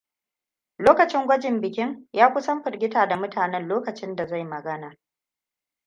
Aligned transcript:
Lokacin 0.79 1.25
gwajin 1.25 1.61
bikin, 1.61 2.09
ya 2.13 2.33
kusan 2.33 2.63
firgita 2.63 3.07
da 3.07 3.17
mutanen 3.17 3.67
lokacin 3.67 4.15
da 4.15 4.25
zai 4.25 4.43
magana. 4.43 4.97